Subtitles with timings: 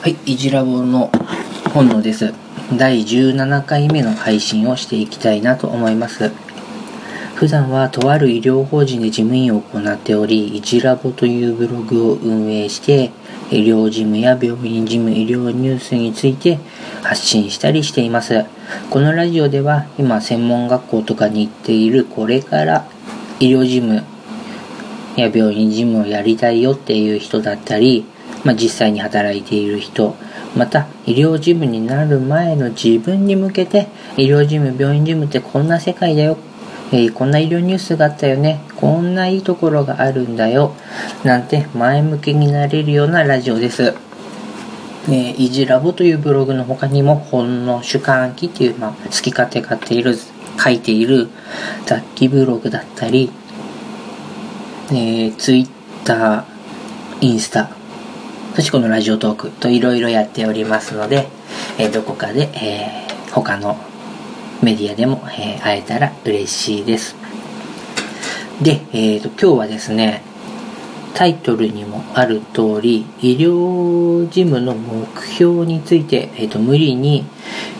[0.00, 1.10] はい、いじらぼの
[1.74, 2.32] 本能です。
[2.78, 6.30] 第17回目の配信をしていきたいなと思います。
[7.34, 13.10] 普段はとある医療法人で事務員を行っており、いじらぼというブログを運営して、
[13.50, 16.60] 医療事務や病院事務、医療ニュースについて
[17.02, 18.44] 発信したりしています。
[18.90, 22.86] このラジオでは今専門学校とかに行っているこれから
[23.40, 24.04] 医療事務
[25.16, 28.06] や病院事務をやりたいよっていう人だったり、
[28.44, 30.14] まあ、実際に働いている人
[30.56, 36.38] また医療事務になる前の自分に向けて医療事務病院事務ってこんな世界だよ、
[36.92, 40.74] えーこんな医療ニュースがあったよねこんないいところがあるんだよ
[41.24, 44.08] なんて前向きになれるようなラジオです。
[45.10, 50.14] えー、いじラボというブログの他にも、ほんの主観記っていう、まあ、好き勝手買っている、
[50.62, 51.28] 書いている
[51.86, 53.30] 雑記ブログだったり、
[54.90, 55.68] えー、ツイッ
[56.04, 56.44] ター、
[57.22, 57.70] インスタ、
[58.58, 61.28] そしこのラジオトークといろいろやっておりますので、
[61.78, 63.76] えーどこかで、えー他の
[64.64, 67.14] メディアでも、えー会えたら嬉しいです。
[68.60, 70.22] で、えーと、今日はですね、
[71.14, 77.26] タイトルにもある通り、医療事務の目標について、えーと、無理に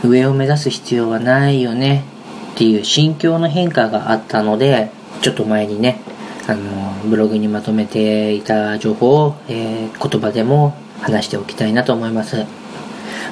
[0.04, 2.04] 上を目指す必要はないよね
[2.52, 6.00] っていう心境の変化があったので、ちょっと前にね、
[6.48, 12.46] あの、ブログにまとめていた情報を、えー言葉でも話しておきたいなと思います。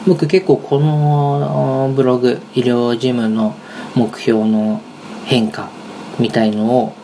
[0.07, 3.57] 僕結構このブログ、医療事務の
[3.95, 4.81] 目標の
[5.25, 5.71] 変化
[6.19, 6.95] みたいのを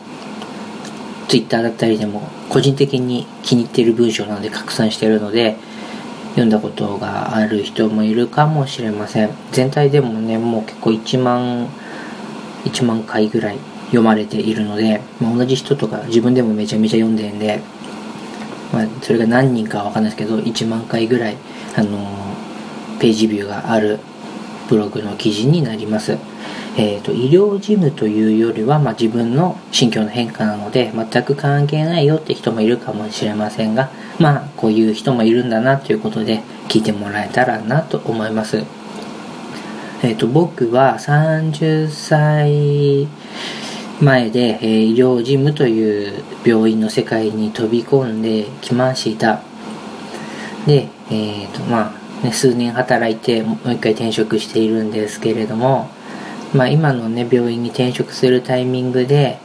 [1.27, 5.57] Twitter だったりでも個人的に気に入っている文章なので拡散しているので
[6.29, 11.67] 読んだことがある人もいるかもしれません全体でもねもう結構1万
[12.65, 13.57] 1万回ぐらい
[13.93, 17.61] 読まれているので、まあ、同じ人とか自分でもめちゃめちゃ読んでるんで、
[18.73, 21.37] まあ、それが何人かは分かんないですけど1万回ぐらい、
[21.75, 22.23] あのー
[23.03, 23.99] ページビューがある
[24.69, 26.17] ブログの記事になります。
[26.77, 38.63] えー、と医療事務というよりは、まあ、自分の心境の変化なので全く関係ないよって人もいるかもしれませんがまあこういう人もいるんだなということで聞いてもらえたらなと思います。
[40.01, 43.07] えー、と僕は30歳
[44.01, 49.41] 前で、えー医療事務という病院の世界に飛び込んできました。
[50.65, 55.89] で、えーとまあね、数年働いてもう一回転職しているんですけれども、
[56.53, 59.39] まあ、今の、ね、病院に転職するタイミングで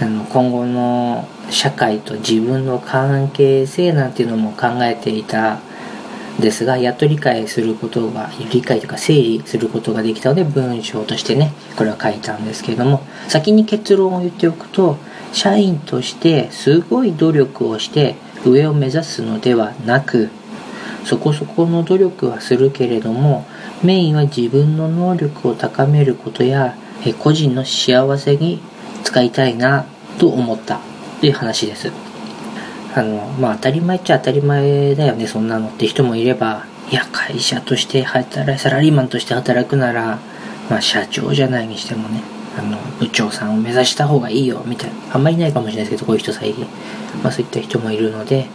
[0.00, 5.60] あの今後の社会と自分の関係性なんていうのも考えていた
[6.38, 14.96] ですがやっと理解することが理解というか整理することができたので文章としてねこれは書いたんですけれども先に結論を言っておくと
[15.32, 18.16] 社員としてすごい努力をして
[18.46, 20.30] 上を目指すのではなく
[21.04, 23.46] そこそこの努力はするけれども
[23.82, 26.76] メインは自分の能力を高めることや
[27.18, 28.60] 個人の幸せに
[29.04, 29.86] 使いたいな
[30.18, 30.80] と思った
[31.20, 32.07] という話です。
[32.98, 40.18] あのまあ当たり前っちゃ当たり前だよねそんなのって人もいればいや会社として働いサラリーマンとして働くなら、
[40.68, 42.22] まあ、社長じゃないにしてもね
[42.58, 45.14] あの部長さんを目指した方がいいよみたいな。
[45.14, 46.66] あんまりないかもしれないですけどこういう人最近、
[47.22, 48.46] まあ、そういった人もいるので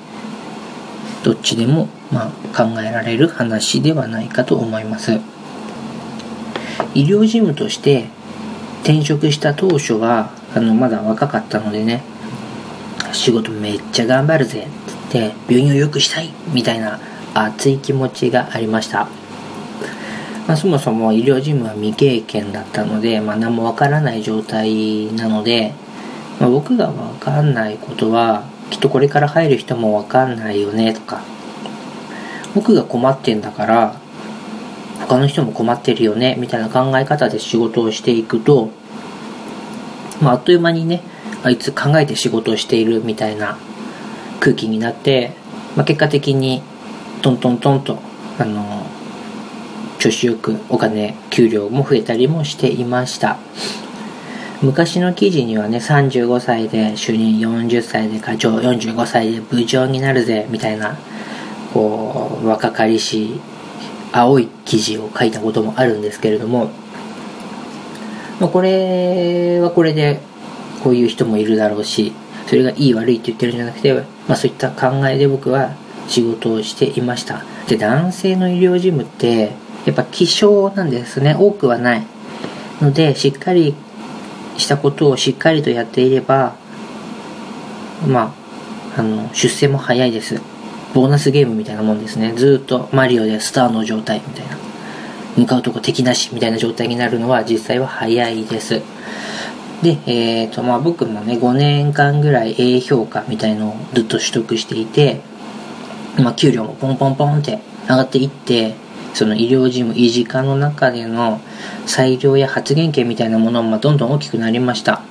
[1.23, 5.21] どっちでも、まあ、考えられる話ではないかと思います。
[6.95, 8.09] 医療事務として
[8.81, 12.03] 転職した当初はあのまだ若かったのでね
[13.13, 14.67] 仕事めっちゃ頑張るぜ
[15.09, 16.99] って病院を良くしたいみたいな
[17.33, 19.07] 熱い気持ちがありました、
[20.47, 25.73] まあ、そもそも医療事務は未経験だったので、まあ、何もわからない状態なので、
[26.39, 31.21] まあ、僕がわかんないことはきっとこれから入る人もわかんないよねとか
[32.55, 33.95] 僕が困ってんだから
[35.01, 38.69] 他の人も困ってるよねみたいな考え方で仕事をしていくと、
[40.21, 41.01] まあ、あっという間にね
[41.43, 43.57] あいつ考えて仕事をしているみたいな
[44.39, 45.31] 空気になって、
[45.75, 46.61] まあ、結果的に
[47.21, 47.99] トントントンと
[48.39, 48.85] あの
[49.99, 53.37] 調子よくお金給料も増えたりもしていました。
[54.61, 60.97] 昔の記事にはね35歳で主任40歳で課長45歳で部長になるぜみたいな
[61.73, 63.41] こう若かりし
[64.13, 66.69] 青い記事を書いたこともあるんですけれども、
[68.39, 70.21] まあ、これはこれで
[70.83, 72.11] こういう人もいるだろうし
[72.47, 75.73] それがいい悪いって言ってるんじゃなくて、まあ、そういった考えで僕は
[76.07, 77.43] 仕事をしていました。
[77.67, 79.53] で男性の医療事務って
[79.85, 81.35] やっぱ希少なんですね。
[81.39, 82.03] 多くはない。
[82.81, 83.75] のでしっかり
[84.57, 86.55] したことをしっかりとやっていれば
[88.05, 88.35] ま
[88.95, 90.41] ああの出世も早いです。
[90.93, 92.33] ボーナスゲームみたいなもんですね。
[92.33, 94.57] ずっとマリオでスターの状態みたいな。
[95.37, 98.81] 向かうとこ敵なしみたいな状態になるのは実際は早いです。
[99.83, 105.19] で、えーとまあ、僕もね5年間ぐらい A 評価みたいのをずっと取得していて、
[106.17, 108.75] まあ、給料もポンポンポンって上がっていって
[109.13, 111.41] その医療事務維持課の中での
[111.85, 115.03] 裁量や発言権みたいなものもどんどん大きくなりました。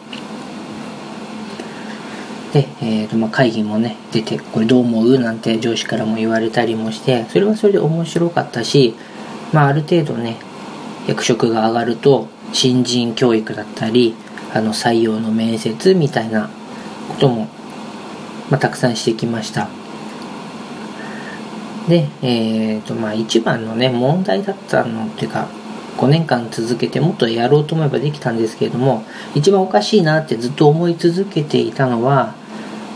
[2.54, 8.94] で、えーとまあ、会議もね出てこれどう思うなんて上司からも言われたりもしてそれはそれで面白かったし、
[9.52, 10.36] まあ、ある程度ね
[11.06, 14.14] 役職が上がると新人教育だったり
[14.54, 16.50] あの採用の面接みたいな
[17.08, 17.49] ことも、
[18.50, 19.69] まあ、たくさんしてきました。
[21.88, 25.49] でえっ、ー、とまあ一番のね問題だったのっていうか
[25.96, 29.04] 5年間続けてもっとやろうと思えばできたんですけれども
[29.34, 32.34] 一番おかしいなってずっと思い続けていたのは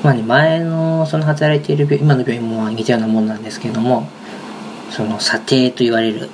[0.02, 4.08] まあね、前のその働いている病今の病院も似たようなもんなんですけれども
[4.90, 6.28] その査定と言われる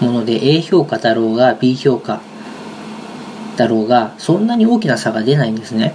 [0.00, 2.20] もので A 評価だろうが B 評価
[3.56, 5.94] だろうがそんなに大きな差が出ないんですね。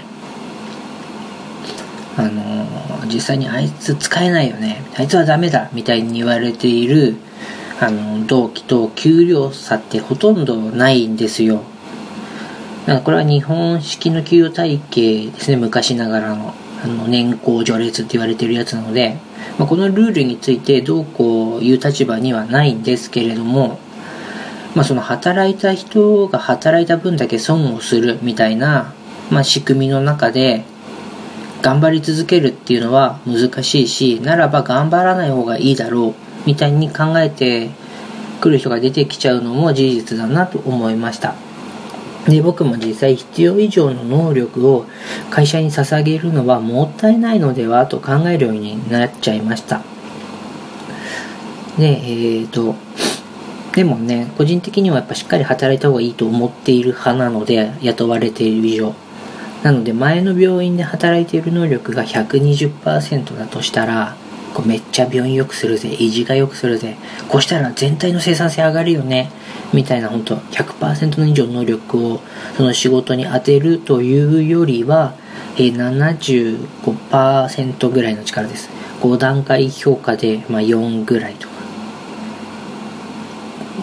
[2.17, 2.65] あの
[3.07, 4.81] 実際にあいつ使えないよね。
[4.97, 7.15] あいつはダメだみたいに言われている
[7.79, 11.61] あの同期と給料差ってほとんどないんですよ。
[12.85, 15.57] だかこれは日本式の給与体系ですね。
[15.57, 16.53] 昔ながらの
[16.83, 19.17] あの年功序列って言われてるやつなので、
[19.57, 23.79] まあ、このルールについてどうこういう立場にはないんですけれども、
[24.75, 28.93] まあ、その働いた人が働いた分だけ損をするみたいな、
[29.31, 30.63] まあ、仕組みの中で
[31.61, 36.13] 頑張り続けるっていうのは難しいしならば頑張らない方がいいだろう
[36.45, 37.69] みたいに考えて
[38.41, 41.33] くる人が出てきちゃうのも事実だなと思いました。
[42.27, 44.85] で僕も実際必要以上の能力を
[45.29, 49.81] 会社に捧げるのはもったいないのではと考えるようになっちゃいました
[51.77, 52.75] でえーと
[53.75, 58.95] でもね個人的にはやっぱしっかり働いた方がいいと思っている派なので雇われている以上。
[59.63, 64.15] なので前の病院で働いている能力が120%だとしたら
[64.53, 66.95] こうめっちゃ病院良くするぜ維持が良くするぜ
[67.29, 69.31] こうしたら全体の生産性上がるよね
[69.73, 72.21] みたいな本当100%の以上能力を
[72.55, 75.15] その仕事に当てるというよりは、
[75.57, 78.69] 75%ぐらいの力です。
[79.01, 81.54] 5段階評価で、まあ4ぐらいとか。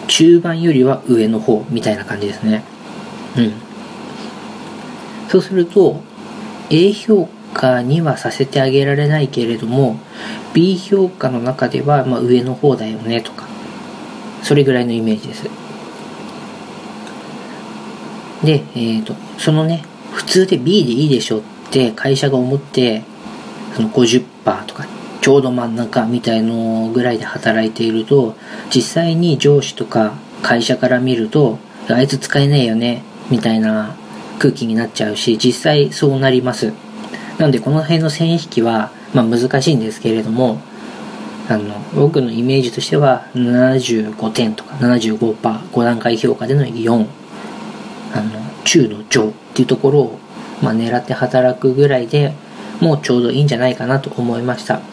[0.07, 2.63] 中盤よりは上の方みたいな感じですね。
[3.37, 3.53] うん。
[5.29, 6.01] そうすると
[6.69, 9.99] A 評価にはさせてあげられないけれども
[10.53, 13.47] B 評価の中ではま上の方だよねとか。
[14.43, 15.43] それぐらいのイメージです。
[18.43, 21.41] で、えーと、そのね普通で B でいいでしょっ
[21.71, 23.03] て会社が思って
[23.73, 24.85] その50%とか
[25.23, 28.35] ちょうど真ん中みたいのぐらいで働いていると
[28.75, 31.59] 実際に上司とか会社から見ると
[31.89, 33.95] あいつ使えねえよねみたいな
[34.37, 36.73] 空気になっちゃうし実際そうなります
[37.39, 40.59] なのでこの辺の線引きは、まあ、難しいんですけれども
[41.47, 47.07] あの僕のイメージとしては75点とか 75%5 段階評価での4
[48.13, 50.19] あの中の上っていうところを、
[50.61, 52.33] まあ、狙って働くぐらいで
[52.81, 54.92] もうちょうどいいんじゃないかなと思いました。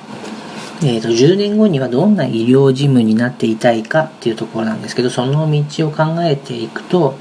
[0.82, 7.18] えーと、10年後にはどんな医療事務になっていたいかっていうところなんですけどその道を考えていくと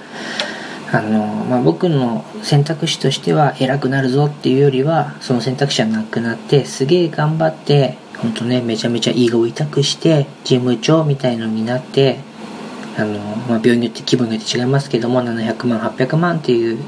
[0.94, 12.20] あの、まあ、僕の選択肢としては偉くなるぞっていうよりはその選択肢はなくなってすげえ頑張って本当ねめちゃめちゃ胃を痛くして事務長みたいのになって
[12.98, 16.80] あの、まあ、病院によって気分によって違いますけども700万800万っていう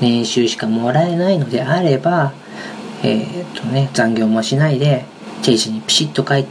[0.00, 2.32] 年収しかもらえないのであれば
[3.02, 5.04] えー、とね残業もしないで
[5.42, 6.48] 定時にピシッと帰って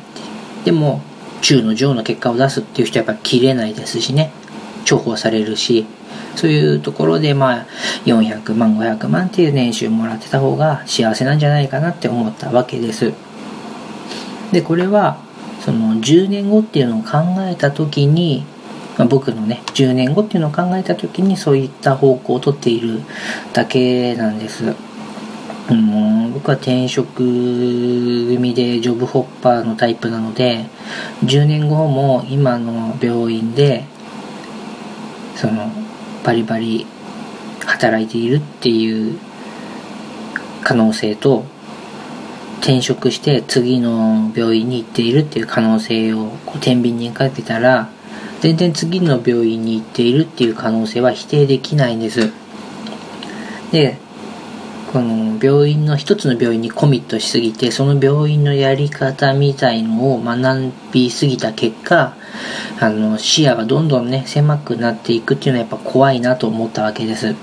[0.65, 1.01] でも
[1.41, 4.32] 中の上の結果を出すっていう人はやっぱ切れないですしね
[4.86, 5.86] 重宝されるし
[6.36, 7.65] そういうところでまあ
[8.06, 13.13] 400万500万っていう年収もらってた方が幸せなんじゃないかなって思ったわけです
[14.51, 15.17] でこれは
[15.62, 18.46] その10年後っていうのを考えた時に
[18.98, 23.01] まあ、僕のね10年後っていうのを考えた時にそういった方向をとっている
[23.53, 24.75] だけなんです。
[25.70, 30.66] うん、僕は転職組でジョブホッパーのタイプなので
[31.26, 33.84] 10年後も今の病院で
[35.36, 35.70] その
[36.24, 36.88] バリバリ
[37.66, 39.20] 働いているっていう
[40.64, 41.44] 可能性と
[42.60, 47.90] 転職して次の病院に行っているっていう可能性をこう天秤にかけたら
[48.40, 52.32] 全然次の病院に行っているっていう可能性は否定できないんです。
[53.72, 53.98] で、
[54.91, 62.15] この病院の一つの病院にコミットしすぎてその病院のやり方みたいのを学びすぎた結果
[62.79, 67.36] あの視野がどんどんね狭くなっていくっていうのはやっぱ怖いなと思ったわけです。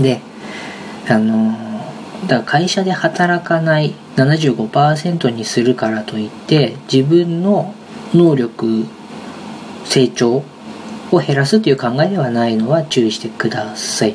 [0.00, 0.20] で
[1.08, 1.52] あの
[2.26, 7.74] だから会社で働かない75%にするからといって自分の
[8.14, 8.86] 能力
[9.84, 10.42] 成長
[11.10, 14.14] を減らすという考えではないのは注意してください。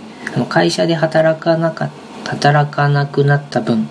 [0.49, 1.91] 会社で働かなかっ
[2.27, 3.89] 働かなくなった分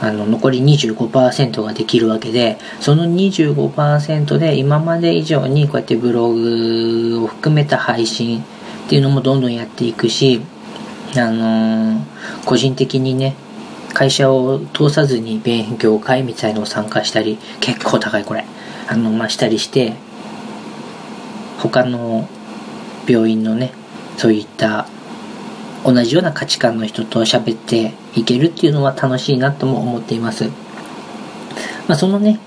[0.00, 10.40] あの残り25%ができるわけでその25%で今まで以上にこうやってブログを含めた配信っていうのもどんどんやっていくし
[11.16, 12.04] あのー、
[12.46, 13.34] 個人的にね
[13.92, 18.44] 会社を通さずに勉強会みたいのを参加したり結構高いこれ
[18.88, 19.94] あのまあしたりして
[21.58, 22.28] 他の
[23.06, 23.72] 病院のね
[24.16, 24.86] そういった
[25.84, 30.48] 同じような価値観の人と喋っていけるっていうのは楽しいなとも思っています。
[31.88, 32.38] まあ、そのね、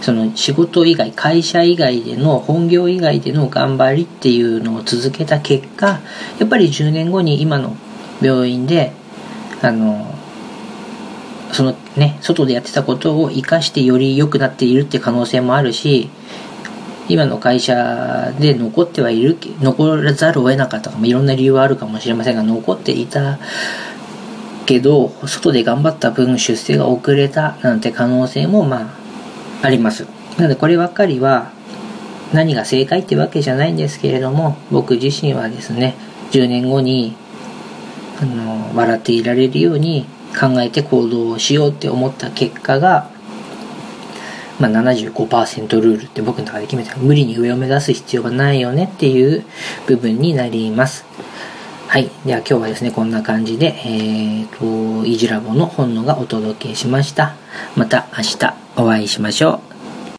[0.00, 6.00] その仕事以外、会社以外での、本業以外での頑張りっていうのを続けた結果、
[6.38, 7.76] やっぱり10年後に今の
[8.22, 8.92] 病院で、
[9.62, 10.14] あの、
[11.52, 16.08] そのね、外でやってたことを活かしてより良くなっているって可能性もあるし、
[17.10, 23.40] 今の会社で残ってはいる残らざるを得なかったかもいろんな理由はあるかもしれませんが残っていた
[24.64, 28.82] けど外で頑張った分出世が遅れたなんて可能性もま
[29.62, 30.06] ああります。
[30.38, 31.50] なのでこればっかりは
[32.32, 35.96] 何が正解ってわけじゃないんですけれども僕自身はですね
[36.30, 37.16] 10年後に
[38.22, 40.06] あの笑っていられるように
[40.38, 43.09] 考えて行動をしようって思った結果が
[44.60, 49.44] まあ、75%ルールって僕の中で決めた無理に上を目指す必要がないよねっていう
[49.86, 51.04] 部分になります。
[51.88, 52.08] はい。
[52.24, 57.34] では今日はですね、こんな感じで、えっ、ー、と、イジラボの本能がお届けしました。
[57.74, 59.69] また明日お会いしましょう。